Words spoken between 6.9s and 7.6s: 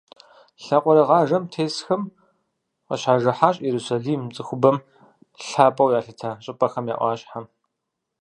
я ӏуащхьэм.